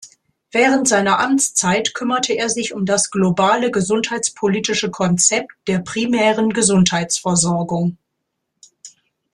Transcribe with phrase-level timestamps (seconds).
[0.49, 7.99] Während seiner Amtszeit kümmerte er sich um das globale gesundheitspolitische Konzept der primären Gesundheitsversorgung.